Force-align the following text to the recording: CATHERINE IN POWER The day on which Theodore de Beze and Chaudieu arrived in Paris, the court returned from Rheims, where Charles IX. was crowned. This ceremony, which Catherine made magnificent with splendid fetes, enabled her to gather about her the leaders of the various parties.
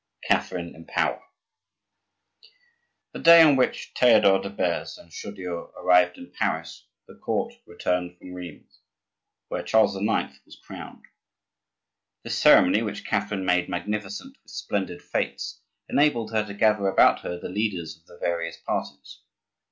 CATHERINE 0.27 0.73
IN 0.73 0.85
POWER 0.87 1.21
The 3.11 3.19
day 3.19 3.43
on 3.43 3.55
which 3.55 3.91
Theodore 3.95 4.39
de 4.41 4.49
Beze 4.49 4.97
and 4.97 5.11
Chaudieu 5.11 5.71
arrived 5.77 6.17
in 6.17 6.31
Paris, 6.31 6.87
the 7.07 7.13
court 7.19 7.53
returned 7.67 8.17
from 8.17 8.33
Rheims, 8.33 8.79
where 9.49 9.61
Charles 9.61 9.95
IX. 9.95 10.39
was 10.43 10.59
crowned. 10.65 11.05
This 12.23 12.35
ceremony, 12.41 12.81
which 12.81 13.05
Catherine 13.05 13.45
made 13.45 13.69
magnificent 13.69 14.35
with 14.41 14.51
splendid 14.51 15.03
fetes, 15.03 15.61
enabled 15.87 16.31
her 16.31 16.43
to 16.47 16.53
gather 16.55 16.87
about 16.87 17.19
her 17.19 17.39
the 17.39 17.49
leaders 17.49 17.95
of 17.95 18.07
the 18.07 18.17
various 18.17 18.57
parties. 18.57 19.21